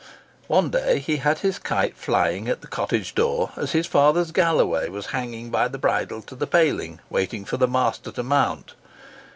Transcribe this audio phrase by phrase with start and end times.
[0.47, 4.89] One day he had his kite flying at the cottage door as his father's galloway
[4.89, 8.73] was hanging by the bridle to the paling, waiting for the master to mount.